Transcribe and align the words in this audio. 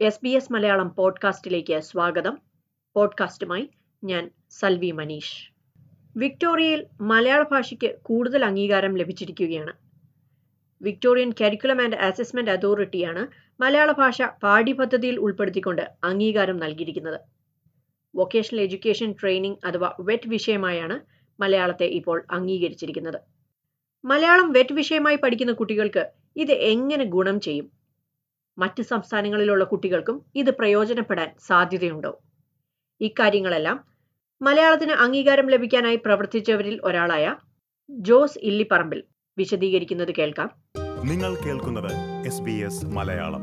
S 0.00 0.20
B 0.22 0.28
S 0.28 0.52
Malayalam 0.52 0.94
പോഡ്കാസ്റ്റിലേക്ക് 0.94 1.80
സ്വാഗതം. 1.80 2.38
പോഡ്കാസ്റ്റുമായി 2.94 3.70
ഞാൻ 4.04 4.30
സൽവി 4.50 4.90
മനീഷ്. 4.90 5.52
വിക്ടോറിയയിൽ 6.16 6.86
മലയാള 7.00 7.42
ഭാഷയ്ക്ക് 7.42 7.98
കൂടുതൽ 8.02 8.44
അംഗീകാരം 8.44 8.96
ലഭിച്ചിരിക്കുകയാണ്. 8.96 9.72
വിക്ടോറിയൻ 10.82 11.32
കരിക്കുലം 11.40 11.82
ആൻഡ് 11.82 11.96
അസസ്മെന്റ് 11.96 12.50
അതോറിറ്റിയാണ് 12.50 13.26
മലയാള 13.62 13.92
ഭാഷ 13.92 14.22
പാഠ്യപദ്ധതിയിൽ 14.22 15.20
ഉൾപ്പെടുത്തിക്കൊണ്ട് 15.20 15.82
അംഗീകാരം 16.04 16.56
നൽകിയിരിക്കുന്നത്. 16.56 17.20
വൊക്കേഷണൽ 18.16 18.60
എഡ്യൂക്കേഷൻ 18.60 19.12
ട്രെയിനിങ് 19.12 19.56
അഥവാ 19.64 19.94
വെറ്റ് 20.00 20.28
വിഷയമായാണ് 20.28 21.00
മലയാളത്തെ 21.40 21.84
ഇപ്പോൾ 21.84 22.24
അംഗീകരിച്ചിരിക്കുന്നത്. 22.30 23.20
മലയാളം 24.04 24.52
വെറ്റ് 24.52 24.72
വിഷയമായി 24.72 25.16
പഠിക്കുന്ന 25.16 25.52
കുട്ടികൾക്ക് 25.52 26.10
ഇത് 26.36 26.52
എങ്ങനെ 26.52 27.04
ഗുണം 27.04 27.40
ചെയ്യും? 27.40 27.77
മറ്റ് 28.58 28.82
സംസ്ഥാനങ്ങളിലുള്ള 28.82 29.64
കുട്ടികൾക്കും 29.64 30.24
ഇത് 30.34 30.50
പ്രയോജനപ്പെടാൻ 30.50 31.34
സാധ്യതയുണ്ടോ? 31.38 32.22
ഇക്കാര്യങ്ങളെല്ലാം 33.00 33.84
മലയാളത്തിന് 34.42 34.92
അംഗീകാരം 34.92 35.46
ലഭിക്കാനായി 35.50 35.96
പ്രവർത്തിച്ചവരിൽ 35.96 36.80
ഒരാളായ 36.84 37.36
ജോസ് 37.90 38.38
ഇല്ലിപ്പറമ്പിൽ 38.38 39.04
വിശദീകരിക്കുന്നത് 39.38 40.14
കേൾക്കാം. 40.14 40.50
നിങ്ങൾ 41.04 41.34
കേൾക്കുന്നത് 41.34 42.84
മലയാളം. 42.84 43.40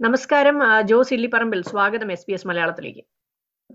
നമസ്കാരം 0.00 0.60
ജോസ് 0.82 1.14
ഇല്ലിപ്പറമ്പിൽ. 1.14 1.62
സ്വാഗതം 1.62 2.12
എസ് 2.12 2.24
ബി 2.28 2.32
എസ് 2.32 2.46
മലയാളത്തിലേക്ക്. 2.46 3.00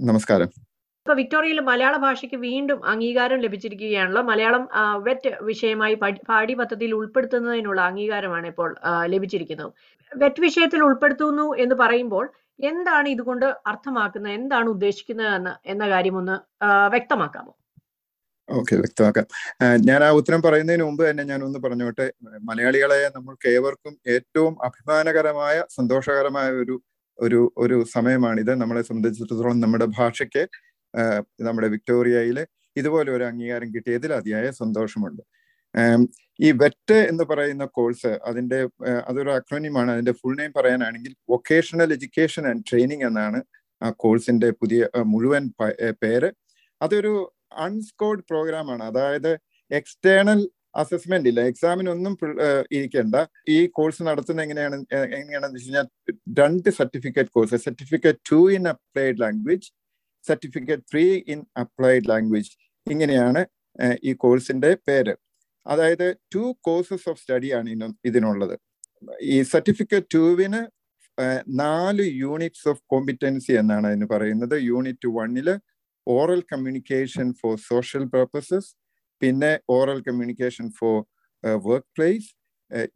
നമസ്കാരം. 0.02 0.71
ഇപ്പൊ 1.06 1.14
വിക്ടോറിയയിൽ 1.20 1.60
മലയാള 1.68 1.96
ഭാഷയ്ക്ക് 2.04 2.38
വീണ്ടും 2.48 2.80
അംഗീകാരം 2.92 3.40
ലഭിച്ചിരിക്കുകയാണല്ലോ. 3.44 4.22
മലയാളം 4.28 4.64
വെറ്റ് 5.08 5.30
വിഷയമായി 5.48 5.96
പാഠ്യ 6.30 6.56
പദ്ധതിയിൽ 6.60 6.92
ഉൾപ്പെടുത്തുന്നതിനുള്ള 6.98 7.80
അംഗീകാരമാണ് 7.90 8.48
ഇപ്പോൾ 8.52 8.70
ലഭിച്ചിരിക്കുന്നത്. 9.14 9.72
വെറ്റ് 10.12 10.42
വിഷയത്തിൽ 10.46 10.82
ഉൾപ്പെടുത്തുന്നു 10.88 11.48
എന്ന് 11.64 11.76
പറയുമ്പോൾ 11.82 12.26
എന്താണ് 12.70 13.08
ഇതുകൊണ്ട് 13.16 13.48
അർത്ഥമാക്കുന്നത്? 13.72 14.34
എന്താണ് 14.40 14.70
ഉദ്ദേശിക്കുന്നത് 14.76 15.32
എന്ന് 15.38 15.54
എന്ന 15.74 15.84
കാര്യം 15.94 16.18
ഒന്ന് 16.22 16.36
വ്യക്തമാക്കാമോ? 16.94 17.52
ഓക്കെ 18.50 18.76
വ്യക്തമാക്കാം. 18.84 19.28
ഞാൻ 19.90 20.00
ആ 20.04 20.12
ഉത്തരം 20.20 20.42
പറയുന്നതിന് 20.46 20.84
മുമ്പ് 20.84 21.04
തന്നെ 21.10 21.24
ഞാൻ 21.32 21.42
ഒന്ന് 21.48 21.60
പറഞ്ഞോട്ടെ. 21.66 22.08
മലയാളികളെ 22.50 23.02
നമ്മൾക്ക് 23.18 23.48
ഏവർക്കും 23.58 23.94
ഏറ്റവും 24.16 24.56
അഭിമാനകരമായ 24.70 25.58
സന്തോഷകരമായ 25.78 26.50
ഒരു 26.64 26.78
ഒരു 27.20 27.40
ഒരു 27.64 27.76
സമയമാണിത്. 27.96 28.52
നമ്മളെ 28.62 28.82
സംബന്ധിച്ചിടത്തോളം 28.90 29.60
നമ്മുടെ 29.64 29.88
ഭാഷയ്ക്ക് 30.00 30.44
നമ്മുടെ 31.42 31.68
വിക്ടോറിയയിൽ 31.68 32.38
ഇതുപോലെ 32.76 33.12
ഒരു 33.12 33.24
അംഗീകാരം 33.24 33.70
കിട്ടിയതിൽ 33.76 34.14
അതിയായ 34.14 34.52
സന്തോഷമുണ്ട്. 34.52 35.22
ഈ 36.40 36.52
വെറ്റ് 36.52 36.98
എന്ന് 37.12 37.24
പറയുന്ന 37.24 37.66
കോഴ്സ് 37.66 38.12
അതിന്റെ 38.30 38.60
അതൊരു 39.10 39.32
അക്രോനിമാണ് 39.32 39.92
അതിന്റെ 39.92 40.12
ഫുൾ 40.12 40.36
നെയിം 40.40 40.54
പറയാനാണെങ്കിൽ 40.58 41.14
വൊക്കേഷണൽ 41.30 41.94
എഡ്യൂക്കേഷൻ 41.94 42.48
ആൻഡ് 42.48 42.64
ട്രെയിനിങ് 42.72 43.06
എന്നാണ് 43.06 43.44
ആ 43.84 43.90
കോഴ്സിന്റെ 43.98 44.50
പുതിയ 44.52 44.90
മുഴുവൻ 45.14 45.44
പേര്. 46.04 46.30
അതൊരു 46.82 47.14
അൺസ്കോഡ് 47.66 48.24
പ്രോഗ്രാമാണ് 48.30 48.84
അതായത് 48.84 49.32
എക്സ്റ്റേണൽ 49.72 50.50
അസസ്മെന്റ് 50.76 51.30
ഇല്ല. 51.30 51.42
എക്സാമിനൊന്നും 51.42 52.14
ഇരിക്കേണ്ട. 52.72 53.16
ഈ 53.50 53.58
കോഴ്സ് 53.68 54.04
നടത്തുന്ന 54.04 54.42
എങ്ങനെയാണ് 54.42 54.76
എങ്ങനെയാണെന്ന് 55.18 55.58
വെച്ച് 55.58 55.70
കഴിഞ്ഞാൽ 55.70 55.88
രണ്ട് 56.40 56.70
certificate 56.70 57.30
course 57.30 57.56
certificate 57.56 58.20
two 58.32 58.52
in 58.52 58.68
applied 58.68 59.22
language 59.22 59.70
certificate 60.28 60.86
three 60.92 61.06
in 61.34 61.40
applied 61.64 62.08
language 62.12 62.52
ഇങ്ങനെയാണ് 62.88 63.42
ഈ 64.10 64.12
കോഴ്സിന്റെ 64.24 64.72
പേര്. 64.88 65.14
അതായത് 65.66 66.08
ടു 66.34 66.44
കോഴ്സസ് 66.68 67.08
ഓഫ് 67.12 67.20
സ്റ്റഡിയാണ് 67.22 67.90
ഇതിനുള്ളത്. 68.10 68.56
ഈ 69.36 69.38
സർട്ടിഫിക്കറ്റ് 69.54 70.10
ടുവിന് 70.16 70.62
നാല് 71.64 72.04
യൂണിറ്റ്സ് 72.24 72.68
ഓഫ് 72.72 72.82
കോമ്പിറ്റൻസി 72.94 73.54
എന്നാണ് 73.62 73.86
അതിന് 73.90 74.08
പറയുന്നത്. 74.14 74.56
യൂണിറ്റ് 74.72 75.10
വണ്ണിൽ 75.18 75.50
oral 76.08 76.42
communication 76.52 77.28
for 77.40 77.56
social 77.70 78.04
purposes 78.14 78.70
പിന്നെ 79.22 79.52
oral 79.78 80.00
communication 80.08 80.68
for 80.78 80.98
workplace 81.98 82.30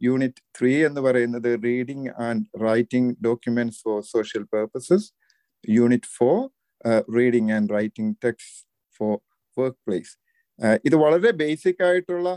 unit 0.06 0.42
three 0.58 0.72
എന്ന് 0.88 1.00
പറയുന്നത് 1.06 1.48
reading 1.66 2.10
and 2.26 2.44
writing 2.66 3.12
documents 3.26 3.80
for 3.84 3.98
social 4.14 4.44
purposes 4.54 5.06
unit 5.78 6.10
four 6.16 6.38
reading 7.16 7.52
and 7.52 7.70
writing 7.74 8.14
text 8.24 8.62
for 9.00 9.14
workplace 9.86 10.14
ഇത് 10.84 10.96
വളരെ 10.96 11.30
ബേസിക് 11.42 11.82
ആയിട്ടുള്ള 11.84 12.28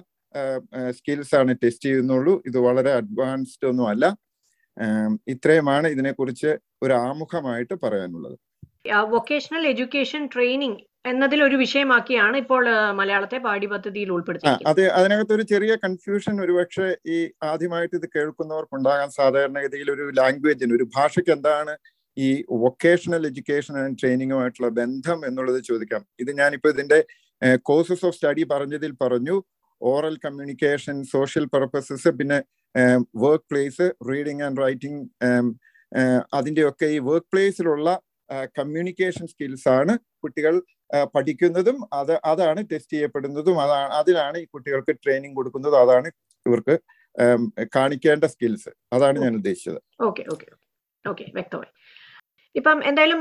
സ്കിൽസ് 0.92 1.34
ആണ് 1.36 1.52
ടെസ്റ്റ് 1.64 1.88
ചെയ്യുന്നുള്ളൂ. 1.90 2.34
ഇത് 2.46 2.58
വളരെ 2.58 2.92
അഡ്വാൻസ്ഡ് 2.92 3.68
ഒന്നും 3.68 3.88
അല്ല. 3.88 4.06
ഇത്രയുമാണ് 5.28 5.88
ഇതിനെക്കുറിച്ച് 5.88 6.52
ഒരു 6.84 6.94
ആമുഖമായിട്ട് 7.08 7.76
പറയാനുള്ളത്. 7.84 8.38
വൊക്കേഷണൽ 9.16 9.64
എഡ്യൂക്കേഷൻ 9.68 10.22
ട്രെയിനിങ് 10.28 10.80
എന്നതിൽ 11.06 11.40
ഒരു 11.44 11.56
വിഷയമാക്കിയാണ് 11.56 12.38
ഇപ്പോൾ 12.38 12.64
മലയാളത്തെ 12.94 13.38
പാഠ്യപദ്ധതിയിൽ 13.38 14.10
ഉൾപ്പെടുത്തുന്നത് 14.12 14.66
അത് 14.68 14.82
അതിനകത്ത് 14.90 15.34
ഒരു 15.34 15.42
ചെറിയ 15.42 15.74
കൺഫ്യൂഷൻ 15.84 16.36
ഒരുപക്ഷെ 16.42 16.88
ഈ 17.16 17.18
ആദ്യമായിട്ട് 17.44 17.96
ഇത് 17.96 18.08
കേൾക്കുന്നവർക്ക് 18.16 18.16
കേൾക്കുന്നവർക്കുണ്ടാകാൻ 18.16 19.10
സാധാരണഗതിയിൽ 19.10 19.88
ഒരു 19.92 20.06
ലാംഗ്വേജിന് 20.20 20.76
ഒരു 20.76 20.86
ഭാഷയ്ക്ക് 20.96 21.32
എന്താണ് 21.32 21.74
ഈ 22.26 22.28
വൊക്കേഷണൽ 22.64 23.24
എഡ്യൂക്കേഷൻ 23.30 23.76
ആൻഡ് 23.82 23.98
ട്രെയിനിങ്ങുമായിട്ടുള്ള 24.02 24.70
ബന്ധം 24.80 25.20
എന്നുള്ളത് 25.28 25.60
ചോദിക്കാം. 25.70 26.04
ഇത് 26.24 26.32
ഞാനിപ്പോൾ 26.42 26.72
ഇതിന്റെ 26.76 27.00
കോഴ്സസ് 27.70 28.06
ഓഫ് 28.08 28.16
സ്റ്റഡി 28.18 28.44
പറഞ്ഞതിൽ 28.54 28.94
പറഞ്ഞു. 29.04 29.36
ഓറൽ 29.82 30.16
കമ്മ്യൂണിക്കേഷൻ 30.26 30.96
സോഷ്യൽ 31.14 31.46
പർപ്പസസ് 31.54 32.10
പിന്നെ 32.20 32.40
work 33.24 33.48
place 33.52 33.86
reading 34.10 34.44
and 34.48 34.62
writing 34.66 35.02
അതിന്റെയൊക്കെ 36.40 36.88
ഈ 36.96 37.00
വർക്ക് 37.10 37.30
പ്ലേസിലുള്ള 37.34 37.90
കമ്മ്യൂണിക്കേഷൻ 38.60 39.26
സ്കിൽസ് 39.32 39.68
ആണ് 39.78 39.94
കുട്ടികൾ 40.24 40.56
പഠിക്കുന്നതും 41.16 41.78
അത് 42.00 42.14
അതാണ് 42.32 42.62
ടെസ്റ്റ് 42.72 42.94
ചെയ്യപ്പെടുന്നതും 42.96 43.58
അതാണ് 43.64 43.92
അതിലാണ് 44.02 44.38
ഈ 44.44 44.46
കുട്ടികൾക്ക് 44.54 44.94
ട്രെയിനിങ് 45.04 45.38
കൊടുക്കുന്നതും 45.40 45.80
അതാണ് 45.86 46.10
ഇവർക്ക് 46.46 46.76
കാണിക്കേണ്ട 47.78 48.26
സ്കിൽസ് 48.34 48.72
അതാണ് 48.96 49.18
ഞാൻ 49.26 49.34
ഉദ്ദേശിച്ചത്. 49.40 49.80
ഓക്കെ 50.10 50.24
ഓക്കെ 50.34 50.48
ഓക്കെ 51.06 51.26
വ്യക്തമായി. 51.38 51.72
ഇപ്പം 52.60 52.78
എന്തായാലും 52.90 53.20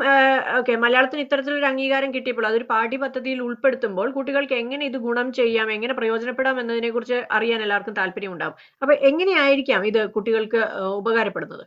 ഓക്കെ 0.58 0.74
മലയാളത്തിന് 0.84 1.22
ഇത്തരത്തിലൊരു 1.24 1.66
അംഗീകാരം 1.70 2.10
കിട്ടിയപ്പോൾ 2.14 2.46
അതൊരു 2.50 2.66
പാഠ്യപദ്ധതിയിൽ 2.72 3.40
ഉൾപ്പെടുത്തുമ്പോൾ 3.46 4.08
കുട്ടികൾക്ക് 4.16 4.54
എങ്ങനെ 4.62 4.84
ഇത് 4.90 4.98
ഗുണം 5.06 5.28
ചെയ്യാം 5.38 5.68
എങ്ങനെ 5.76 5.94
പ്രയോജനപ്പെടാം 5.98 6.56
എന്നതിനെ 6.62 6.90
കുറിച്ച് 6.94 7.18
അറിയാൻ 7.36 7.60
എല്ലാവർക്കും 7.66 7.96
താല്പര്യം 8.00 8.32
ഉണ്ടാവും 8.36 8.56
അപ്പൊ 8.82 8.94
എങ്ങനെയായിരിക്കാം 9.10 9.82
ഇത് 9.90 10.00
കുട്ടികൾക്ക് 10.16 10.62
ഉപകാരപ്പെടുന്നത്? 11.00 11.64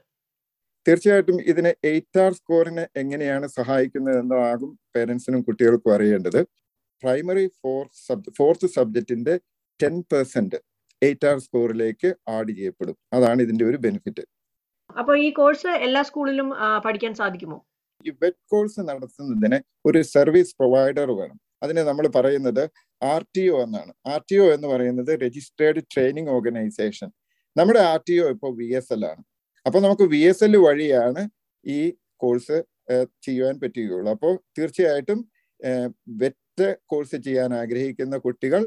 തീർച്ചയായിട്ടും 0.86 1.38
ഇതിന് 1.52 1.72
എയ്റ്റ് 1.92 2.20
ആർ 2.24 2.32
സ്കോറിനെ 2.40 2.86
എങ്ങനെയാണ് 3.02 3.48
സഹായിക്കുന്നത് 3.58 4.18
എന്നതാകും 4.22 4.72
പേരൻസിനും 4.96 5.42
കുട്ടികൾക്കും 5.48 5.92
അറിയേണ്ടത്. 5.96 6.40
പ്രൈമറി 7.04 7.46
ഫോർ 7.62 7.82
സബ് 8.08 8.32
ഫോർത്ത് 8.38 8.68
സബ്ജക്റ്റിന്റെ 8.78 9.34
ടെൻ 9.80 9.96
പെർസെന്റ് 10.12 10.60
എയ്റ്റ് 11.02 11.28
ആർ 11.30 11.38
സ്കോറിലേക്ക് 11.46 12.10
ആഡ് 12.36 12.52
ചെയ്യപ്പെടും. 12.58 12.96
അതാണ് 13.18 13.40
ഇതിന്റെ 13.46 13.66
ഒരു 13.70 13.78
ബെനിഫിറ്റ് 13.86 14.24
അപ്പോൾ 15.00 15.16
ഈ 15.26 15.28
കോഴ്സ് 15.40 15.72
എല്ലാ 15.86 16.02
സ്കൂളിലും 16.10 16.48
പഠിക്കാൻ 16.86 17.14
സാധിക്കുമോ? 17.22 17.58
ഈ 18.06 18.12
വെറ്റ് 18.24 18.44
കോഴ്സ് 18.52 18.82
നടത്തുന്നതിന് 18.90 19.58
ഒരു 19.88 20.00
സർവീസ് 20.16 20.54
പ്രൊവൈഡർ 20.60 21.10
വേണം. 21.20 21.38
അതിന് 21.64 21.82
നമ്മൾ 21.90 22.06
പറയുന്നത് 22.18 22.64
ആർ 23.02 23.22
ടി 23.36 23.44
ഒ 23.54 23.58
എന്നാണ്. 23.66 23.92
ആർ 24.14 24.22
ടി 24.30 24.38
ഒ 24.44 24.46
എന്ന് 24.56 24.68
പറയുന്നത് 24.74 25.12
രജിസ്റ്റേർഡ് 25.26 25.82
ട്രെയിനിങ് 25.94 26.32
ഓർഗനൈസേഷൻ 26.36 27.10
നമ്മുടെ 27.56 27.82
ആർ 27.92 28.00
ടി 28.08 28.16
ഒ 28.24 28.26
ഇപ്പോൾ 28.36 28.52
വി 28.62 28.68
എസ് 28.80 28.92
എൽ 28.96 29.04
ആണ്. 29.12 29.22
അപ്പോൾ 29.66 29.82
നമുക്ക് 29.86 30.06
വി 30.14 30.22
എസ് 30.32 30.44
എൽ 30.48 30.56
വഴിയാണ് 30.66 31.24
ഈ 31.66 31.80
കോഴ്സ് 32.24 32.58
ചെയ്യുവാൻ 33.26 33.56
പറ്റുകയുള്ളൂ. 33.64 34.10
അപ്പോൾ 34.16 34.34
തീർച്ചയായിട്ടും 34.58 35.20
വെറ്റ് 36.24 36.68
കോഴ്സ് 36.92 37.18
ചെയ്യാൻ 37.28 37.52
ആഗ്രഹിക്കുന്ന 37.62 38.16
കുട്ടികൾ 38.26 38.62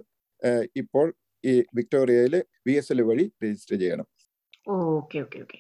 ഇപ്പോൾ 0.83 1.07
ഈ 1.45 1.55
വിക്ടോറിയയിൽ 1.79 2.35
വി 2.67 2.75
എസ് 2.81 2.93
എൽ 2.95 3.03
വഴി 3.11 3.25
രജിസ്റ്റർ 3.45 3.77
ചെയ്യണം. 3.83 4.07
Okay 4.97 5.19
okay 5.25 5.39
okay. 5.45 5.59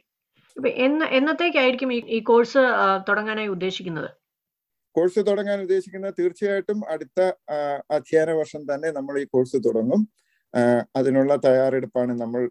എന്ന് 0.86 1.06
എന്നത്തേക്കായിരിക്കും 1.18 1.92
ഈ 1.92 2.20
കോഴ്സ് 2.20 2.62
തുടങ്ങാനായി 3.08 3.48
ഉദ്ദേശിക്കുന്നത്? 3.48 4.10
കോഴ്സ് 4.96 5.20
തുടങ്ങാൻ 5.28 5.60
ഉദ്ദേശിക്കുന്നത് 5.60 6.14
തീർച്ചയായിട്ടും 6.18 6.80
അടുത്ത 6.92 7.20
അധ്യയന 7.90 8.30
വർഷം 8.40 8.74
തന്നെ 8.74 8.90
നമ്മൾ 8.90 9.14
ഈ 9.22 9.24
കോഴ്സ് 9.24 9.56
തുടങ്ങും. 9.56 10.02
അതിനുള്ള 10.96 11.36
തയ്യാറെടുപ്പാണ് 11.36 12.12
നമ്മൾ 12.20 12.42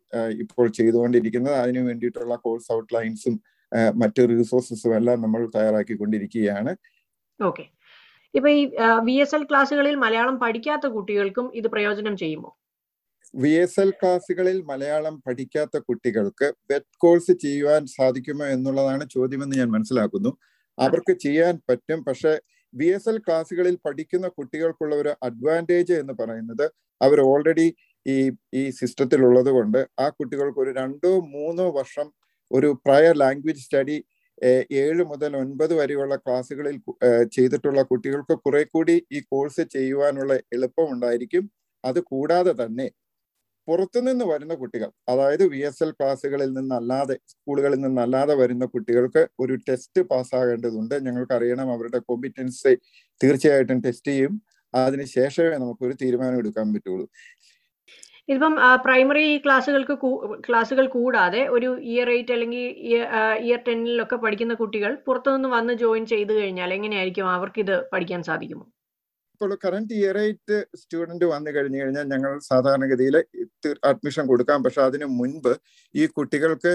ഇപ്പോൾ 0.44 0.68
ചെയ്തുകൊണ്ടിരിക്കുന്നത്. 0.68 1.56
അതിനു 1.56 1.80
വേണ്ടിയിട്ടുള്ള 1.80 2.36
കോഴ്സ് 2.36 2.72
ഔട്ട്ലൈൻസും 2.74 3.36
മറ്റ് 4.02 4.22
റിസോഴ്സസും 4.30 4.96
എല്ലാം 4.98 5.22
നമ്മൾ 5.22 5.42
തയ്യാറാക്കിക്കൊണ്ടിരിക്കുകയാണ്. 5.56 6.74
ഓക്കെ. 7.40 7.64
ഇപ്പൊ 8.34 8.50
ഈ 8.50 8.62
വി 9.08 9.16
എസ് 9.24 9.36
എൽ 9.36 9.44
ക്ലാസ്സുകളിൽ 9.44 9.96
മലയാളം 10.04 10.40
പഠിക്കാത്ത 10.44 10.86
കുട്ടികൾക്കും 10.88 11.48
ഇത് 11.56 11.68
പ്രയോജനം 11.68 12.18
ചെയ്യുമോ? 12.18 12.50
വി 13.34 13.50
എസ് 13.50 13.80
എൽ 13.80 13.90
ക്ലാസ്സുകളിൽ 13.90 14.58
മലയാളം 14.62 15.16
പഠിക്കാത്ത 15.28 15.78
കുട്ടികൾക്ക് 15.78 16.48
വെറ്റ് 16.72 16.98
കോഴ്സ് 16.98 17.32
ചെയ്യുവാൻ 17.32 17.86
സാധിക്കുമോ 17.88 18.46
എന്നുള്ളതാണ് 18.46 19.04
ചോദ്യമെന്ന് 19.10 19.56
ഞാൻ 19.58 19.70
മനസ്സിലാക്കുന്നു. 19.72 20.32
അവർക്ക് 20.78 21.14
ചെയ്യാൻ 21.18 21.56
പറ്റും. 21.70 22.00
പക്ഷെ 22.04 22.34
വി 22.74 22.86
എസ് 22.86 23.10
എൽ 23.10 23.18
ക്ലാസ്സുകളിൽ 23.18 23.76
പഠിക്കുന്ന 23.86 24.28
കുട്ടികൾക്കുള്ള 24.28 24.94
ഒരു 24.96 25.12
അഡ്വാന്റേജ് 25.24 25.94
എന്ന് 25.94 26.14
പറയുന്നത് 26.14 26.66
അവർ 27.02 27.20
ഓൾറെഡി 27.22 27.68
ഈ 28.06 28.18
ഈ 28.56 28.70
സിസ്റ്റത്തിൽ 28.70 29.22
ഉള്ളത് 29.26 29.50
കൊണ്ട് 29.50 29.80
ആ 30.00 30.10
കുട്ടികൾക്ക് 30.10 30.60
ഒരു 30.60 30.72
രണ്ടോ 30.72 31.12
മൂന്നോ 31.30 31.68
വർഷം 31.72 32.08
ഒരു 32.52 32.70
പ്രയർ 32.86 33.16
ലാംഗ്വേജ് 33.16 33.64
സ്റ്റഡി 33.64 33.98
ഏഴ് 34.76 35.04
മുതൽ 35.04 35.32
ഒൻപത് 35.36 35.74
വരെയുള്ള 35.74 36.16
ക്ലാസ്സുകളിൽ 36.16 36.76
ചെയ്തിട്ടുള്ള 37.32 37.82
കുട്ടികൾക്ക് 37.82 38.36
കുറെ 38.38 38.64
കൂടി 38.64 38.96
ഈ 39.12 39.20
കോഴ്സ് 39.32 39.64
ചെയ്യുവാനുള്ള 39.70 40.34
എളുപ്പമുണ്ടായിരിക്കും 40.54 41.44
അത് 41.84 42.00
കൂടാതെ 42.04 42.54
തന്നെ 42.64 42.88
പുറത്തുനിന്ന് 43.68 44.26
വരുന്ന 44.32 44.54
കുട്ടികൾ 44.62 44.90
അതായത് 45.12 45.44
വി 45.54 45.60
എസ് 45.68 45.82
എൽ 45.86 45.92
ക്ലാസ്സുകളിൽ 45.92 46.50
നിന്നല്ലാതെ 46.58 47.16
സ്കൂളുകളിൽ 47.32 47.80
നിന്നല്ലാതെ 47.86 48.34
വരുന്ന 48.42 48.66
കുട്ടികൾക്ക് 48.74 49.22
ഒരു 49.44 49.56
ടെസ്റ്റ് 49.68 50.02
പാസ്സാകേണ്ടതുണ്ട് 50.12 50.96
ഞങ്ങൾക്ക് 51.08 51.36
അറിയണം 51.38 51.70
അവരുടെ 51.76 52.00
കോമ്പിറ്റൻസി 52.10 52.74
തീർച്ചയായിട്ടും 53.22 53.80
ടെസ്റ്റ് 53.88 54.12
ചെയ്യും. 54.12 54.34
അതിനുശേഷമേ 54.74 55.56
നമുക്കൊരു 55.64 55.96
തീരുമാനം 56.04 56.38
എടുക്കാൻ 56.42 56.68
പറ്റുള്ളൂ. 56.76 57.06
ഇതിപ്പം 58.30 58.54
പ്രൈമറി 58.86 59.26
ക്ലാസ്സുകൾക്ക് 59.46 59.96
ക്ലാസ്സുകൾ 60.46 60.86
കൂടാതെ 60.98 61.42
ഒരു 61.56 61.70
ഇയർ 61.94 62.10
എയ്റ്റ് 62.16 62.34
അല്ലെങ്കിൽ 62.36 62.66
ഇയർ 63.48 63.60
ടെന്നിലൊക്കെ 63.68 64.18
പഠിക്കുന്ന 64.26 64.54
കുട്ടികൾ 64.62 64.92
പുറത്തുനിന്ന് 65.08 65.50
വന്ന് 65.58 65.74
ജോയിൻ 65.84 66.06
ചെയ്തു 66.14 66.34
കഴിഞ്ഞാൽ 66.40 66.72
എങ്ങനെയായിരിക്കും? 66.78 67.28
അവർക്ക് 67.38 67.62
ഇത് 67.66 67.76
പഠിക്കാൻ 67.94 68.22
സാധിക്കുമോ? 68.30 68.66
ഇപ്പോൾ 69.34 69.58
കറന്റ് 69.64 69.94
ഇയർ 69.94 70.18
എയ്റ്റ് 70.18 70.58
സ്റ്റുഡന്റ് 70.78 71.26
വന്നു 71.26 71.52
കഴിഞ്ഞു 71.52 71.80
കഴിഞ്ഞാൽ 71.82 72.04
ഞങ്ങൾ 72.04 72.40
സാധാരണഗതിയിൽ 72.50 73.16
അഡ്മിഷൻ 73.84 74.28
കൊടുക്കാം. 74.28 74.64
പക്ഷെ 74.64 74.82
അതിന് 74.82 75.06
മുൻപ് 75.20 75.54
ഈ 75.96 76.06
കുട്ടികൾക്ക് 76.08 76.74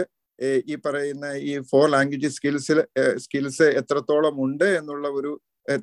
ഈ 0.67 0.75
പറയുന്ന 0.87 1.27
ഈ 1.43 1.59
ഫോർ 1.71 1.91
ലാംഗ്വേജ് 1.91 2.29
സ്കിൽസിൽ 2.29 2.79
സ്കിൽസ് 3.17 3.63
എത്രത്തോളം 3.81 4.45
ഉണ്ട് 4.45 4.65
എന്നുള്ള 4.81 5.09
ഒരു 5.11 5.31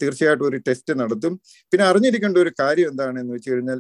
തീർച്ചയായിട്ടും 0.01 0.47
ഒരു 0.47 0.57
ടെസ്റ്റ് 0.67 0.99
നടത്തും. 0.99 1.33
പിന്നെ 1.71 1.85
അറിഞ്ഞിരിക്കേണ്ട 1.85 2.37
ഒരു 2.37 2.51
കാര്യം 2.59 2.89
എന്താണെന്ന് 2.89 3.33
വെച്ച് 3.33 3.51
കഴിഞ്ഞാൽ 3.51 3.79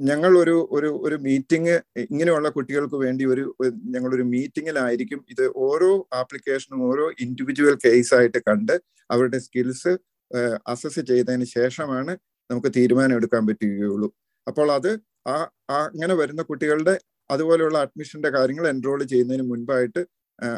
ഞങ്ങൾ 0.00 0.38
ഒരു 0.38 0.68
ഒരു 0.70 0.88
ഒരു 1.02 1.16
മീറ്റിംഗ് 1.16 1.74
ഇങ്ങനെയുള്ള 1.98 2.48
കുട്ടികൾക്ക് 2.48 2.96
വേണ്ടി 2.96 3.24
ഒരു- 3.24 3.52
ഞങ്ങളൊരു 3.94 4.22
മീറ്റിങ്ങിലായിരിക്കും 4.22 5.24
ഇത് 5.30 5.44
ഓരോ 5.58 5.90
ആപ്ലിക്കേഷനും 6.14 6.82
ഓരോ 6.90 7.10
ഇൻഡിവിജ്വൽ 7.20 7.74
കേസ് 7.84 8.14
ആയിട്ട് 8.14 8.38
കണ്ട് 8.48 8.74
അവരുടെ 9.10 9.38
സ്കിൽസ് 9.38 9.92
അസസ് 10.66 11.00
ചെയ്തതിന് 11.00 11.44
ശേഷമാണ് 11.44 12.18
നമുക്ക് 12.50 12.68
തീരുമാനം 12.76 13.16
എടുക്കാൻ 13.16 13.46
പറ്റുകയുള്ളൂ. 13.46 14.14
അപ്പോൾ 14.48 14.72
അത് 14.72 15.00
ആ 15.26 15.36
അങ്ങനെ 15.68 16.14
വരുന്ന 16.14 16.42
കുട്ടികളുടെ 16.42 17.00
അതുപോലെയുള്ള 17.30 17.78
അഡ്മിഷന്റെ 17.78 18.30
കാര്യങ്ങൾ 18.30 18.68
എൻറോൾ 18.68 19.02
ചെയ്യുന്നതിന് 19.02 19.42
മുൻപായിട്ട് 19.42 20.06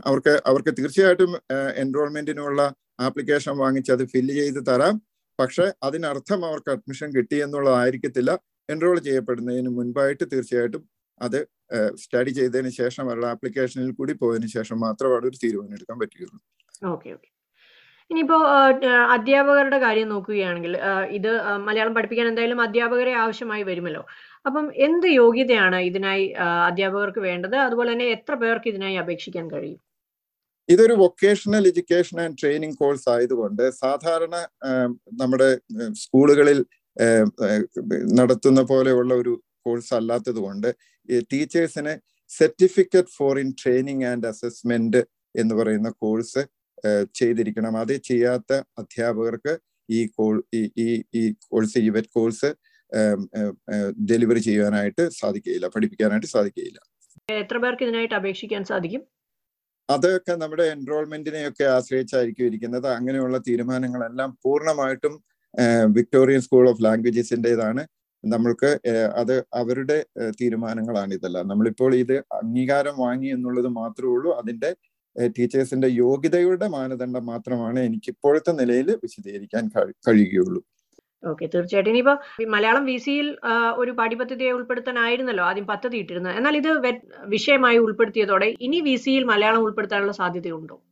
അവർക്ക് 0.06 0.42
അവർക്ക് 0.46 0.70
തീർച്ചയായിട്ടും 0.78 1.40
എൻറോൾമെന്റിനുള്ള 1.76 2.74
ആപ്ലിക്കേഷൻ 3.00 3.56
വാങ്ങിച്ച് 3.58 3.92
അത് 3.92 4.04
ഫില്ല് 4.04 4.34
ചെയ്ത് 4.34 4.66
തരാം. 4.66 5.02
പക്ഷെ 5.40 5.72
അതിനർത്ഥം 5.82 6.46
അവർക്ക് 6.46 6.70
അഡ്മിഷൻ 6.70 7.10
കിട്ടി 7.10 7.36
എന്നുള്ളതായിരിക്കത്തില്ല. 7.36 8.38
എൻറോൾ 8.70 8.98
ചെയ്യപ്പെടുന്നതിന് 8.98 9.68
മുൻപായിട്ട് 9.68 10.24
തീർച്ചയായിട്ടും 10.32 10.88
അത് 11.20 11.46
സ്റ്റഡി 11.94 12.30
ചെയ്തതിന് 12.30 12.68
ശേഷം 12.68 13.02
അവരുടെ 13.04 13.26
ആപ്ലിക്കേഷനിൽ 13.26 13.90
കൂടി 13.90 14.12
പോയതിനു 14.12 14.46
ശേഷം 14.46 14.80
മാത്രമാണ് 14.80 15.26
ഒരു 15.26 15.36
തീരുമാനം 15.44 15.74
എടുക്കാൻ 15.74 15.98
പറ്റുകയുള്ളൂ. 15.98 16.40
ഇനിയിപ്പോ 18.10 18.36
അധ്യാപകരുടെ 19.14 19.78
കാര്യം 19.84 20.08
നോക്കുകയാണെങ്കിൽ 20.12 20.72
ഇത് 21.18 21.30
മലയാളം 21.66 21.92
പഠിപ്പിക്കാൻ 21.96 22.28
എന്തായാലും 22.30 22.62
അധ്യാപകരെ 22.64 23.12
ആവശ്യമായി 23.24 23.64
വരുമല്ലോ. 23.68 24.02
അപ്പം 24.46 24.66
എന്ത് 24.86 25.06
യോഗ്യതയാണ് 25.20 25.78
ഇതിനായി 25.90 26.24
അധ്യാപകർക്ക് 26.70 27.22
വേണ്ടത്? 27.28 27.56
അതുപോലെ 27.66 27.90
തന്നെ 27.92 28.08
എത്ര 28.16 28.34
പേർക്ക് 28.42 28.68
ഇതിനായി 28.72 28.96
അപേക്ഷിക്കാൻ 29.04 29.46
കഴിയും? 29.54 29.80
ഇതൊരു 30.68 30.94
vocational 31.04 31.64
education 31.70 32.16
and 32.24 32.38
training 32.40 32.78
course 32.82 33.08
ആയതുകൊണ്ട് 33.14 33.64
സാധാരണ 33.82 34.34
നമ്മുടെ 35.22 35.50
സ്കൂളുകളിൽ 36.02 36.58
നടത്തുന്ന 38.20 38.60
പോലെയുള്ള 38.70 39.12
ഒരു 39.22 39.32
കോഴ്സ് 39.66 39.92
അല്ലാത്തത് 39.98 40.40
കൊണ്ട് 40.46 40.68
ടീച്ചേഴ്സിന് 41.32 41.92
certificate 42.30 43.12
for 43.18 43.34
in 43.38 43.48
training 43.62 44.04
and 44.04 44.26
assessment 44.26 45.00
എന്ന് 45.34 45.54
പറയുന്ന 45.54 45.88
കോഴ്സ് 46.02 46.42
ചെയ്തിരിക്കണം. 47.14 47.78
അത് 47.78 47.94
ചെയ്യാത്ത 48.10 48.52
അധ്യാപകർക്ക് 48.78 49.54
ഈ 49.88 50.06
കോൾ 50.06 50.36
ഈ 50.54 50.62
ഈ 51.14 51.22
കോഴ്സ് 51.48 51.78
ഈ 51.78 51.88
വെറ്റ് 51.88 52.08
കോഴ്സ് 52.14 52.50
ഡെലിവറി 54.10 54.38
ചെയ്യാനായിട്ട് 54.38 55.08
സാധിക്കുകയില്ല 55.20 55.66
പഠിപ്പിക്കാനായിട്ട് 55.68 56.26
സാധിക്കുകയില്ല. 56.26 56.78
എത്ര 57.34 57.58
പേർക്ക് 57.58 57.82
ഇതിനായിട്ട് 57.82 58.14
അപേക്ഷിക്കാൻ 58.14 58.64
സാധിക്കും? 58.64 59.02
അതൊക്കെ 59.88 60.32
നമ്മുടെ 60.32 60.62
എൻറോൾമെന്റിനെയൊക്കെ 60.62 61.64
ആശ്രയിച്ചായിരിക്കും 61.64 62.46
ഇരിക്കുന്നത്. 62.46 62.86
അങ്ങനെയുള്ള 62.88 63.38
തീരുമാനങ്ങളെല്ലാം 63.48 64.38
പൂർണമായിട്ടും 64.44 65.14
വിക്ടോറിയൻ 65.96 66.40
സ്കൂൾ 66.40 66.70
ഓഫ് 66.70 66.84
ലാംഗ്വേജസിന്റെതാണ് 66.84 67.82
നമ്മൾക്ക് 68.24 68.70
അത് 69.16 69.34
അവരുടെ 69.54 69.96
തീരുമാനങ്ങളാണ് 70.40 71.14
ഇതെല്ലാം. 71.14 71.48
നമ്മളിപ്പോൾ 71.48 71.94
ഇത് 71.94 72.16
അംഗീകാരം 72.40 72.96
വാങ്ങി 72.98 73.26
എന്നുള്ളത് 73.26 73.68
മാത്രമേ 73.80 74.12
ഉള്ളൂ. 74.16 74.30
അതിന്റെ 74.40 74.70
ഏഹ്, 74.70 74.89
ടീച്ചേഴ്സിന്റെ 75.26 75.88
യോഗ്യതയുടെ 75.88 76.68
മാനദണ്ഡം 76.68 77.26
മാത്രമാണ് 77.26 77.80
എനിക്ക് 77.80 78.10
ഇപ്പോഴത്തെ 78.10 78.52
നിലയിൽ 78.52 78.90
വിശദീകരിക്കാൻ 78.96 79.70
കഴി- 79.76 79.94
കഴിയുകയുള്ളൂ. 80.08 80.64
ഓക്കെ 81.26 81.46
തീർച്ചയായിട്ടും. 81.54 81.90
ഇനിയിപ്പോ 81.90 82.14
മലയാളം 82.48 82.84
വി 82.84 82.96
സിയിൽ 82.96 83.36
ഒരു 83.76 83.90
പാഠ്യപദ്ധതിയെ 83.90 84.50
ഉൾപ്പെടുത്താനായിരുന്നല്ലോ 84.50 85.44
ആദ്യം 85.44 85.66
പദ്ധതി 85.66 85.96
ഇട്ടിരുന്നത് 85.96 86.36
എന്നാൽ 86.36 86.56
ഇത് 86.56 86.82
വിഷയമായി 87.24 87.78
ഉൾപ്പെടുത്തിയതോടെ 87.78 88.54
ഇനി 88.60 88.80
വി 88.80 88.96
സിയിൽ 88.96 89.24
മലയാളം 89.24 89.62
ഉൾപ്പെടുത്താനുള്ള 89.62 90.12
സാധ്യതയുണ്ടോ? 90.12 90.82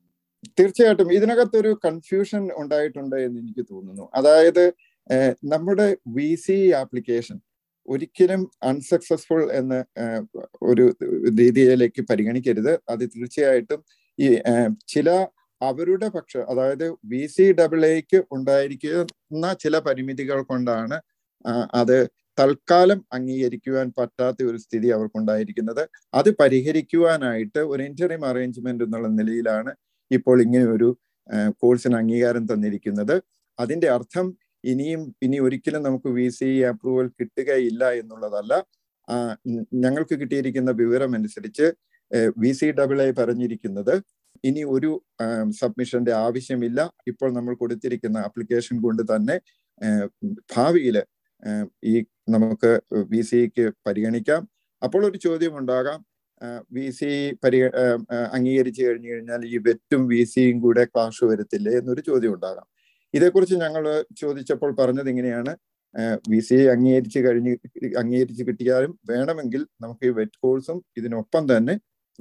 തീർച്ചയായിട്ടും. 0.61 1.13
ഇതിനകത്തൊരു 1.13 1.79
കൺഫ്യൂഷൻ 1.85 2.49
ഉണ്ടായിട്ടുണ്ട് 2.57 3.17
എന്ന് 3.17 3.41
എനിക്ക് 3.41 3.67
തോന്നുന്നു. 3.71 4.09
അതായത് 4.15 4.73
നമ്മുടെ 5.45 5.97
വി 6.09 6.35
സി 6.35 6.73
ആപ്ലിക്കേഷൻ 6.73 7.41
ഒരിക്കലും 7.89 8.51
അൺസക്സസ്ഫുൾ 8.63 9.53
എന്ന 9.53 9.85
ഒരു 10.63 10.95
രീതിയിലേക്ക് 11.41 12.03
പരിഗണിക്കരുത്. 12.03 12.81
അത് 12.89 13.01
തീർച്ചയായിട്ടും 13.01 13.85
ഈ 14.19 14.29
ചില 14.95 15.09
അവരുടെ 15.61 16.09
പക്ഷ 16.17 16.33
അതായത് 16.51 16.87
വി 17.13 17.23
സി 17.35 17.47
ഡബിൾ 17.53 17.83
എക്ക് 17.87 18.19
ഉണ്ടായിരിക്കുന്ന 18.37 19.47
ചില 19.63 19.79
പരിമിതികൾ 19.87 20.41
കൊണ്ടാണ് 20.51 20.97
അത് 21.81 21.99
തൽക്കാലം 22.39 23.01
അംഗീകരിക്കുവാൻ 23.17 23.87
പറ്റാത്ത 23.99 24.43
ഒരു 24.51 24.59
സ്ഥിതി 24.65 24.89
അവർക്കുണ്ടായിരിക്കുന്നത്. 24.97 25.83
അത് 26.15 26.31
പരിഹരിക്കുവാനായിട്ട് 26.41 27.61
ഒരു 27.73 27.83
ഇന്ററിം 27.83 28.23
അറേഞ്ച്മെന്റ് 28.31 28.85
എന്നുള്ള 28.85 29.09
നിലയിലാണ് 29.21 29.73
ഇപ്പോൾ 30.11 30.39
ഇങ്ങനെ 30.47 30.67
ഒരു 30.77 30.89
കോഴ്സിന് 31.63 31.97
അംഗീകാരം 32.03 32.45
തന്നിരിക്കുന്നത്. 32.53 33.17
അതിന്റെ 33.59 33.89
അർത്ഥം 33.97 34.27
ഇനിയും 34.65 35.03
ഇനി 35.23 35.37
ഒരിക്കലും 35.47 35.83
നമുക്ക് 35.83 36.09
വി 36.19 36.27
സി 36.39 36.49
അപ്രൂവൽ 36.71 37.07
കിട്ടുകയില്ല 37.19 37.85
എന്നുള്ളതല്ല. 38.01 38.55
ഞങ്ങൾക്ക് 39.85 40.15
കിട്ടിയിരിക്കുന്ന 40.21 40.71
വിവരം 40.83 41.11
അനുസരിച്ച് 41.19 41.67
വി 42.43 42.51
സി 42.59 42.67
ഡബിൾ 42.81 42.99
ഐ 43.07 43.11
പറഞ്ഞിരിക്കുന്നത്. 43.21 43.95
ഇനി 44.49 44.63
ഒരു 44.75 44.91
സബ്മിഷന്റെ 45.61 46.13
ആവശ്യമില്ല. 46.25 46.81
ഇപ്പോൾ 47.11 47.31
നമ്മൾ 47.37 47.55
കൊടുത്തിരിക്കുന്ന 47.63 48.19
ആപ്ലിക്കേഷൻ 48.29 48.77
കൊണ്ട് 48.87 49.03
തന്നെ 49.13 49.37
ഭാവിയിൽ 50.55 50.97
ഈ 51.93 51.95
നമുക്ക് 52.35 52.71
വി 53.13 53.21
സിക്ക് 53.31 53.67
പരിഗണിക്കാം. 53.87 54.43
അപ്പോൾ 54.83 55.03
ഒരു 55.09 55.19
ചോദ്യം 55.27 55.55
ഉണ്ടാകാം 55.61 56.01
വി 56.77 56.87
സി 56.99 57.11
പരി 57.45 57.59
അംഗീകരിച്ചു 58.37 58.81
കഴിഞ്ഞു 58.87 59.09
കഴിഞ്ഞാൽ 59.13 59.41
ഈ 59.53 59.57
വെറ്റും 59.67 60.03
വി 60.13 60.21
സിയും 60.33 60.59
കൂടെ 60.65 60.83
ക്ലാഷ് 60.85 61.25
വരത്തില്ലേ 61.31 61.73
എന്നൊരു 61.79 62.03
ചോദ്യം 62.09 62.35
ഉണ്ടാകാം 62.35 62.67
ഇതേക്കുറിച്ച് 63.15 63.57
ഞങ്ങൾ 63.65 63.85
ചോദിച്ചപ്പോൾ 64.21 64.71
പറഞ്ഞത് 64.81 65.09
ഇങ്ങനെയാണ്. 65.13 65.53
വി 66.33 66.41
സി 66.49 66.57
അംഗീകരിച്ച് 66.75 67.21
കഴിഞ്ഞ് 67.27 67.53
അംഗീകരിച്ച് 68.03 68.43
കിട്ടിയാലും 68.49 68.93
വേണമെങ്കിൽ 69.11 69.63
നമുക്ക് 69.85 70.05
ഈ 70.11 70.13
വെറ്റ് 70.19 70.39
കോഴ്സും 70.45 70.79
ഇതിനൊപ്പം 70.99 71.45
തന്നെ 71.53 71.75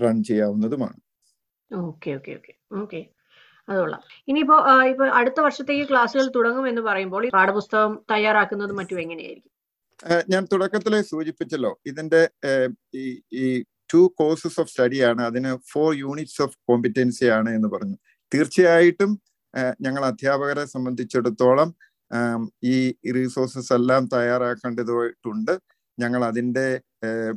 റൺ 0.04 0.18
ചെയ്യാവുന്നതുമാണ്. 0.30 0.98
ഓക്കെ 1.72 2.10
ഓക്കെ 2.18 2.32
ഓക്കെ 2.40 2.54
ഓക്കെ 2.82 3.02
അതുകൊള്ളാം. 3.68 4.02
ഇനിയിപ്പോ 4.30 4.58
ഇപ്പൊ 4.92 5.06
അടുത്ത 5.20 5.40
വർഷത്തേക്ക് 5.46 5.86
ക്ലാസ്സുകൾ 5.90 6.28
തുടങ്ങും 6.36 6.66
എന്ന് 6.72 6.82
പറയുമ്പോൾ 6.82 7.24
ഈ 7.28 7.32
പാഠപുസ്തകം 7.38 7.94
തയ്യാറാക്കുന്നത് 8.12 8.74
മറ്റും 8.80 9.00
എങ്ങനെയായിരിക്കും? 9.04 9.54
ഞാൻ 10.34 10.44
തുടക്കത്തിൽ 10.52 10.94
സൂചിപ്പിച്ചല്ലോ. 11.12 11.72
ഇതിന്റെ 11.92 12.22
ഈ 13.02 13.04
ഈ 13.44 13.46
ടു 13.94 14.02
കോഴ്സസ് 14.20 14.60
ഓഫ് 14.62 14.72
സ്റ്റഡി 14.74 15.00
ആണ്. 15.10 15.22
അതിന് 15.30 15.52
ഫോർ 15.72 15.90
യൂണിറ്റ്സ് 16.04 16.42
ഓഫ് 16.46 16.56
കോമ്പിറ്റൻസി 16.70 17.28
ആണ് 17.38 17.50
എന്ന് 17.58 17.70
പറഞ്ഞു. 17.76 17.98
തീർച്ചയായിട്ടും 18.32 19.12
ഞങ്ങൾ 19.86 20.04
അധ്യാപകരെ 20.06 20.66
സംബന്ധിച്ചിടത്തോളം 20.76 21.70
ഈ 22.74 22.76
റിസോഴ്സസ് 23.18 23.72
എല്ലാം 23.78 24.04
തയ്യാറാക്കേണ്ടതായിട്ടുണ്ട് 24.16 25.54
ഞങ്ങൾ 25.98 26.22
ഏഹ്, 27.08 27.34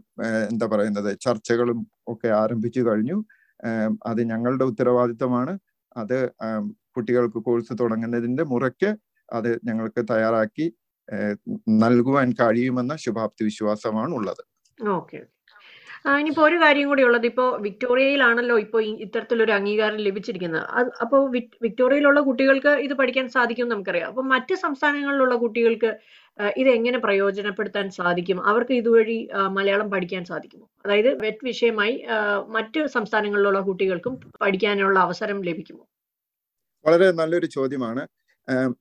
എന്താ 0.51 0.67
പറയുന്നത് 0.67 1.11
ചർച്ചകളും 1.21 1.79
ഒക്കെ 2.07 2.29
ആരംഭിച്ചു 2.39 2.81
കഴിഞ്ഞു. 2.81 3.17
അത് 4.07 4.21
ഞങ്ങളുടെ 4.25 4.65
ഉത്തരവാദിത്തമാണ് 4.65 5.53
അത് 5.97 6.17
കുട്ടികൾക്ക് 6.97 7.41
കോഴ്സ് 7.45 7.73
തുടങ്ങുന്നതിന്റെ 7.81 8.45
മുറയ്ക്ക് 8.45 8.91
അത് 9.29 9.51
ഞങ്ങൾക്ക് 9.65 10.01
തയ്യാറാക്കി 10.11 10.67
നൽകുവാൻ 11.83 12.29
കഴിയുമെന്ന 12.41 12.97
ശുഭാപ്തി 12.97 13.45
വിശ്വാസമാണ് 13.45 14.13
ഉള്ളത് 14.15 14.43
ഓക്കെ. 14.79 15.21
ഇനിയിപ്പോ 16.09 16.45
ഒരു 16.45 16.57
കാര്യം 16.57 16.89
കൂടി 16.89 17.03
ഉള്ളത്. 17.03 17.27
ഇപ്പോ 17.27 17.57
വിക്ടോറിയയിലാണല്ലോ 17.61 18.59
ഇപ്പോ 18.59 18.81
ഇത്തരത്തിലൊരു 18.81 19.53
അംഗീകാരം 19.53 19.97
ലഭിച്ചിരിക്കുന്നത്. 19.97 20.63
അപ്പോ 21.01 21.27
വിക്- 21.27 21.59
വിക്ടോറിയയിലുള്ള 21.63 22.21
കുട്ടികൾക്ക് 22.21 22.69
ഇത് 22.69 22.93
പഠിക്കാൻ 22.93 23.29
സാധിക്കും 23.29 23.69
നമുക്കറിയാം. 23.69 24.07
അപ്പൊ 24.09 24.23
മറ്റ് 24.23 24.55
സംസ്ഥാനങ്ങളിലുള്ള 24.55 25.35
കുട്ടികൾക്ക് 25.35 25.99
ഇത് 26.57 26.69
എങ്ങനെ 26.69 26.99
പ്രയോജനപ്പെടുത്താൻ 26.99 27.91
സാധിക്കും? 27.91 28.45
അവർക്ക് 28.47 28.73
ഇതുവഴി 28.73 29.29
മലയാളം 29.49 29.91
പഠിക്കാൻ 29.91 30.25
സാധിക്കുമോ? 30.25 30.71
അതായത് 30.85 31.23
വെറ്റ് 31.25 31.45
വിഷയമായി 31.45 32.07
ആ, 32.11 32.41
മറ്റ് 32.49 32.87
സംസ്ഥാനങ്ങളിലുള്ള 32.87 33.61
കുട്ടികൾക്കും 33.61 34.21
പഠിക്കാനുള്ള 34.41 34.99
അവസരം 34.99 35.43
ലഭിക്കുമോ? 35.43 35.87
വളരെ 36.87 37.11
നല്ലൊരു 37.11 37.47
ചോദ്യമാണ്. 37.47 38.09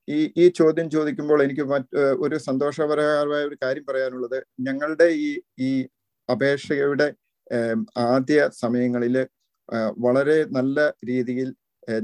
ഈ 0.10 0.32
ഈ 0.38 0.48
ചോദ്യം 0.48 0.90
ചോദിക്കുമ്പോൾ 0.90 1.44
എനിക്ക് 1.44 1.62
മറ്റ് 1.62 1.98
ഒരു 1.98 2.38
സന്തോഷപരമായ 2.38 3.44
ഒരു 3.44 3.58
കാര്യം 3.64 3.86
പറയാനുള്ളത്. 3.90 4.44
ഞങ്ങളുടെ 4.60 5.04
ഈ 5.04 5.40
ഈ 5.60 5.88
അപേക്ഷയുടെ 6.34 7.08
ആദ്യ 8.14 8.40
സമയങ്ങളിൽ 8.62 9.16
വളരെ 10.06 10.38
നല്ല 10.58 10.80
രീതിയിൽ 11.10 11.50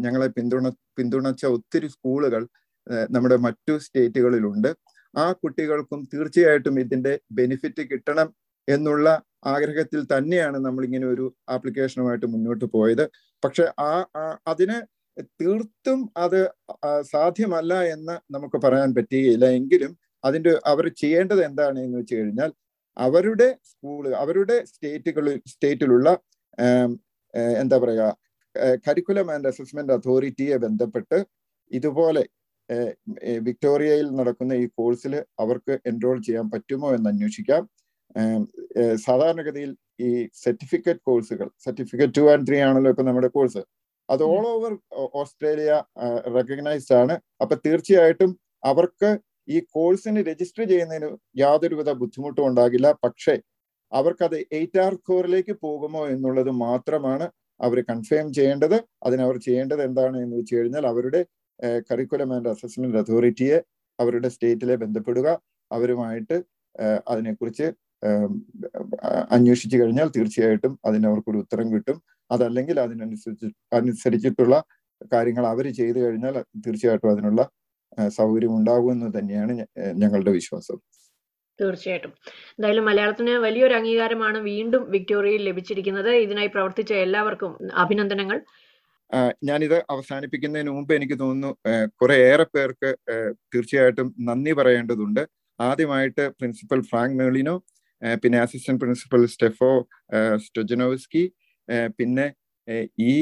ഞങ്ങളെ 0.05 0.27
പിന്തുണ 0.37 0.67
പിന്തുണച്ച 0.97 1.43
ഒത്തിരി 1.57 1.87
സ്കൂളുകൾ 1.93 2.41
നമ്മുടെ 3.15 3.37
മറ്റു 3.45 3.73
സ്റ്റേറ്റുകളിലുണ്ട്. 3.85 4.69
ആ 5.13 5.25
കുട്ടികൾക്കും 5.41 5.99
തീർച്ചയായിട്ടും 6.13 6.75
ഇതിന്റെ 6.83 7.13
ബെനിഫിറ്റ് 7.39 7.83
കിട്ടണം 7.91 8.27
എന്നുള്ള 8.67 9.07
ആഗ്രഹത്തിൽ 9.53 10.01
തന്നെയാണ് 10.13 10.57
നമ്മൾ 10.65 10.83
ഇങ്ങനെ 10.87 11.07
ഒരു 11.13 11.25
ആപ്ലിക്കേഷനുമായിട്ട് 11.55 12.27
മുന്നോട്ട് 12.33 12.65
പോയത്. 12.75 13.05
പക്ഷെ 13.43 13.65
ആ 13.89 13.91
അതിന് 14.51 14.77
തീർത്തും 15.41 15.99
അത് 16.23 16.39
സാധ്യമല്ല 17.13 17.73
എന്ന് 17.95 18.15
നമുക്ക് 18.35 18.57
പറയാൻ 18.65 18.89
പറ്റുകയില്ല. 18.97 19.45
എങ്കിലും 19.59 19.91
അതിന്റെ 20.23 20.51
അവർ 20.71 20.85
ചെയ്യേണ്ടത് 21.01 21.41
എന്താണ് 21.49 21.77
എന്ന് 21.85 21.97
വെച്ച് 21.99 22.15
കഴിഞ്ഞാൽ 22.19 22.51
അവരുടെ 22.97 23.47
സ്കൂൾ 23.69 24.03
അവരുടെ 24.23 24.57
സ്റ്റേറ്റുകളിൽ 24.71 25.37
സ്റ്റേറ്റിലുള്ള 25.53 26.09
എന്താ 27.61 27.77
പറയുക 27.83 28.05
കരിക്കുലം 28.85 29.27
ആൻഡ് 29.33 29.49
അസസ്മെന്റ് 29.51 29.93
അതോറിറ്റിയെ 29.97 30.57
ബന്ധപ്പെട്ട് 30.65 31.17
ഇതുപോലെ 31.71 32.23
വിക്ടോറിയയിൽ 33.47 34.07
നടക്കുന്ന 34.19 34.53
ഈ 34.63 34.65
കോഴ്സിൽ 34.79 35.13
അവർക്ക് 35.43 35.73
എൻറോൾ 35.91 36.17
ചെയ്യാൻ 36.27 36.45
പറ്റുമോ 36.53 36.89
എന്ന് 36.97 37.09
അന്വേഷിക്കാം. 37.11 37.63
സാധാരണഗതിയിൽ 39.05 39.71
ഈ 40.07 40.09
സർട്ടിഫിക്കറ്റ് 40.43 41.03
കോഴ്സുകൾ 41.07 41.47
സർട്ടിഫിക്കറ്റ് 41.65 42.15
ടു 42.17 42.23
ആൻഡ് 42.31 42.47
ത്രീ 42.47 42.57
ആണല്ലോ 42.67 42.91
ഇപ്പൊ 42.93 43.03
നമ്മുടെ 43.09 43.29
കോഴ്സ്. 43.37 43.61
അത് 44.09 44.23
ഓൾ 44.31 44.45
ഓവർ 44.53 44.73
ഓസ്ട്രേലിയ 45.21 45.71
റെക്കഗ്നൈസ്ഡ് 46.37 46.95
ആണ്. 47.01 47.15
അപ്പൊ 47.43 47.55
തീർച്ചയായിട്ടും 47.65 48.31
അവർക്ക് 48.71 49.09
ഈ 49.47 49.59
കോഴ്സിന് 49.75 50.21
രജിസ്റ്റർ 50.29 50.63
ചെയ്യുന്നതിന് 50.71 51.09
യാതൊരുവിധ 51.37 51.89
ബുദ്ധിമുട്ടും 52.01 52.43
ഉണ്ടാകില്ല. 52.49 52.87
പക്ഷേ 53.03 53.35
അവർക്കത് 53.91 54.37
എയ്റ്റ് 54.57 54.79
ആർ 54.85 54.93
കോറിലേക്ക് 55.07 55.53
പോകുമോ 55.65 56.01
എന്നുള്ളത് 56.07 56.51
മാത്രമാണ് 56.65 57.25
അവർ 57.59 57.77
കൺഫേം 57.89 58.33
ചെയ്യേണ്ടത്. 58.33 58.77
അതിനവർ 59.03 59.37
ചെയ്യേണ്ടത് 59.37 59.81
എന്താണ് 59.81 60.17
എന്ന് 60.23 60.35
വെച്ച് 60.37 60.55
കഴിഞ്ഞാൽ 60.55 60.85
അവരുടെ 60.87 61.21
കരിക്കുലം 61.91 62.31
ആൻഡ് 62.35 62.49
അസസ്മെന്റ് 62.49 62.97
അതോറിറ്റിയെ 62.97 63.57
അവരുടെ 63.99 64.29
സ്റ്റേറ്റിലെ 64.29 64.75
ബന്ധപ്പെടുക. 64.75 65.27
അവരുമായിട്ട് 65.71 66.37
അതിനെക്കുറിച്ച് 67.07 67.67
അന്വേഷിച്ചു 69.35 69.77
കഴിഞ്ഞാൽ 69.77 70.07
തീർച്ചയായിട്ടും 70.15 70.73
അതിന് 70.85 71.05
അവർക്കൊരു 71.07 71.37
ഉത്തരം 71.37 71.67
കിട്ടും. 71.73 71.97
അതല്ലെങ്കിൽ 72.31 72.77
അതിനനുസരിച്ച് 72.79 73.47
അനുസരിച്ചിട്ടുള്ള 73.73 74.55
കാര്യങ്ങൾ 75.13 75.45
അവർ 75.53 75.65
ചെയ്തു 75.71 75.99
കഴിഞ്ഞാൽ 75.99 76.35
തീർച്ചയായിട്ടും 76.65 77.11
അതിനുള്ള 77.11 77.41
സൗകര്യം 78.17 78.53
ഉണ്ടാകുമെന്ന് 78.57 79.09
തന്നെയാണ് 79.17 79.53
ഞങ്ങളുടെ 80.03 80.31
വിശ്വാസം. 80.39 80.77
തീർച്ചയായിട്ടും. 81.59 82.13
എന്തായാലും 82.55 82.85
മലയാളത്തിന് 82.89 83.33
വലിയൊരു 83.45 83.75
അംഗീകാരമാണ് 83.79 84.37
വീണ്ടും 84.51 84.83
വിക്ടോറിയയിൽ 84.93 85.43
ലഭിച്ചിരിക്കുന്നത്. 85.49 86.11
ഇതിനായി 86.25 86.49
പ്രവർത്തിച്ച 86.55 86.93
എല്ലാവർക്കും 87.05 87.51
അഭിനന്ദനങ്ങൾ. 87.83 88.39
ഞാനിത് 89.49 89.77
അവസാനിപ്പിക്കുന്നതിന് 89.93 90.71
മുമ്പ് 90.77 90.91
എനിക്ക് 90.95 91.15
തോന്നുന്നു 91.19 91.51
കുറെ 92.01 92.15
ഏറെ 92.29 92.45
പേർക്ക് 92.55 92.89
തീർച്ചയായിട്ടും 93.53 94.07
നന്ദി 94.29 94.53
പറയേണ്ടതുണ്ട്. 94.59 95.23
ആദ്യമായിട്ട് 95.59 96.23
പ്രിൻസിപ്പൽ 96.37 96.79
ഫ്രാങ്ക് 96.89 97.17
മേളിനോ 97.19 97.55
പിന്നെ 98.23 98.37
അസിസ്റ്റന്റ് 98.45 98.81
പ്രിൻസിപ്പൽ 98.81 99.21
സ്റ്റെഫോ 99.33 99.71
സ്റ്റൊജനോസ്കി 100.45 101.23
പിന്നെ 101.97 102.25
ഈ 103.11 103.13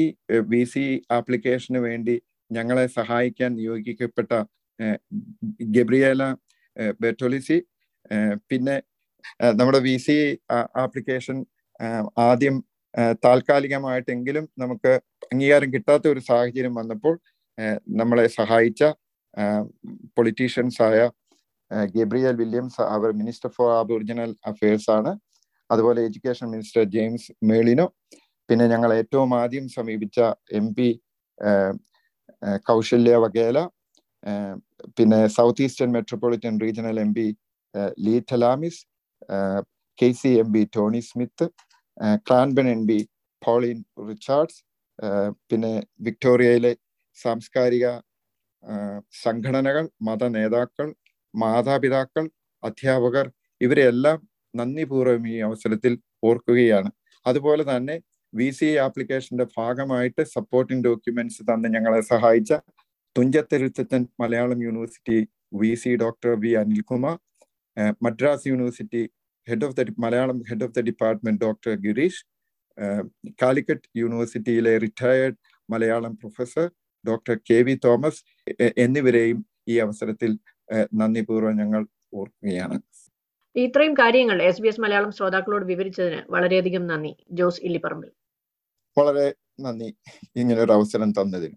വി 0.52 0.62
സി 0.64 0.84
ആപ്ലിക്കേഷന് 1.18 1.80
വേണ്ടി 1.88 2.16
ഞങ്ങളെ 2.50 2.86
സഹായിക്കാൻ 2.98 3.50
നിയോഗിക്കപ്പെട്ട 3.58 4.32
ഗബ്രിയേല 5.76 6.22
ബെറ്റോളിസി 7.00 7.58
പിന്നെ 8.50 8.76
നമ്മുടെ 9.54 9.78
വി 9.78 9.96
സി 9.96 10.16
ആപ്ലിക്കേഷൻ 10.76 11.36
ആദ്യം 12.18 12.56
താൽക്കാലികമായിട്ടെങ്കിലും 13.24 14.44
നമുക്ക് 14.58 14.92
അംഗീകാരം 15.32 15.68
കിട്ടാത്ത 15.74 16.06
ഒരു 16.08 16.20
സാഹചര്യം 16.20 16.74
വന്നപ്പോൾ 16.74 17.14
നമ്മളെ 18.00 18.26
സഹായിച്ച 18.38 18.84
പൊളിറ്റീഷ്യൻസ് 20.16 20.82
ആയ 20.82 20.98
ഗബ്രിയൽ 21.94 22.36
വില്യംസ് 22.36 22.82
അവർ 22.94 23.10
മിനിസ്റ്റർ 23.12 23.50
ഫോർ 23.50 23.70
അബോറിജിനൽ 23.78 24.30
അഫയേഴ്സ് 24.46 24.90
ആണ്. 24.90 25.12
അതുപോലെ 25.70 26.00
എഡ്യൂക്കേഷൻ 26.00 26.46
മിനിസ്റ്റർ 26.50 26.82
ജെയിംസ് 26.94 27.32
മേളിനോ 27.44 27.86
പിന്നെ 28.48 28.64
ഞങ്ങൾ 28.66 28.90
ഏറ്റവും 28.94 29.30
ആദ്യം 29.34 29.66
സമീപിച്ച 29.68 30.18
എം 30.52 30.66
പി 30.74 30.88
കൗശല്യ 32.68 33.16
വഗേല 33.16 33.58
പിന്നെ 34.98 35.20
south 35.26 35.62
eastern 35.62 35.90
metropolitan 35.92 36.54
regional 36.60 37.00
M 37.00 37.10
P 37.14 37.26
Lee 37.98 38.14
Tarlamis 38.32 38.80
K 39.98 40.08
C 40.12 40.30
M 40.38 40.48
P 40.52 40.62
Tony 40.76 41.00
Smith 41.00 41.46
Cranbourne 42.26 42.68
M 42.68 42.82
P 42.86 42.98
Pauline 43.42 43.78
Richards 44.08 44.60
പിന്നെ 45.50 45.72
വിക്ടോറിയയിലെ 46.00 46.72
സാംസ്കാരിക 47.18 47.86
സംഘടനകൾ 49.22 49.84
മത 50.02 50.24
നേതാക്കൾ 50.28 50.88
മാതാപിതാക്കൾ 51.34 52.24
അധ്യാപകർ 52.62 53.26
ഇവരെല്ലാം 53.60 54.18
നന്ദിപൂർവം 54.54 55.28
ഈ 55.28 55.36
അവസരത്തിൽ 55.38 55.92
ഓർക്കുകയാണ്. 56.24 56.90
അതുപോലെ 57.26 57.62
തന്നെ 57.70 57.96
വി 58.32 58.48
സി 58.50 58.68
ആപ്ലിക്കേഷന്റെ 58.76 59.46
ഭാഗമായിട്ട് 59.58 60.22
സപ്പോർട്ടിംഗ് 60.26 60.84
ഡോക്യുമെന്റ്സ് 60.84 61.42
തന്ന് 61.50 61.68
ഞങ്ങളെ 61.68 62.00
സഹായിച്ച 62.12 62.52
Thunchathezhuthachan 63.18 64.08
Malayalam 64.20 64.62
university 64.62 65.28
V 65.54 65.74
C 65.74 65.96
doctor 65.96 66.40
V 66.40 66.52
Anilkumar 66.52 67.18
Madras 68.02 68.48
university 68.48 69.02
head 69.48 69.64
of 69.64 69.76
the 69.76 69.84
Malayalam 69.98 70.42
head 70.42 70.64
of 70.64 70.72
the 70.72 70.80
department 70.80 71.44
doctor 71.44 71.74
Girish 71.74 72.24
Calicut 73.42 73.88
യൂണിവേഴ്സിറ്റിയിലെ 73.96 74.78
retired 74.78 75.36
Malayalam 75.70 76.14
professor 76.14 76.70
doctor 77.06 77.40
K 77.50 77.62
V 77.62 77.74
Thomas 77.84 78.20
എന്നിവരെയും 78.78 79.46
ഈ 79.68 79.78
അവസരത്തിൽ 79.78 80.38
നന്ദിപൂർവം 80.94 81.56
ഞങ്ങൾ 81.56 81.86
ഓർക്കുകയാണ്. 82.14 82.78
ഇത്രയും 83.56 83.94
കാര്യങ്ങൾ 83.94 84.42
എസ് 84.42 84.62
ബി 84.62 84.68
എസ് 84.68 84.80
മലയാളം 84.80 85.12
ശ്രോതാക്കളോട് 85.12 85.64
വിവരിച്ചതിന് 85.64 86.22
വളരെയധികം 86.30 86.86
നന്ദി. 86.86 87.16
ജോസ് 87.30 87.60
ഇല്ലിപ്പറമ്പിൽ. 87.60 88.10
വളരെ 88.96 89.34
നന്ദി. 89.60 89.94
ഇങ്ങനെ 90.36 90.60
ഒരു 90.60 90.72
അവസരം 90.72 91.12
തന്നതിന്. 91.12 91.56